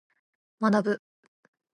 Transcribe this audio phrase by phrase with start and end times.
[0.59, 0.99] 学ぶ。